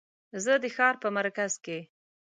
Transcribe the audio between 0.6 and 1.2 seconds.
د ښار په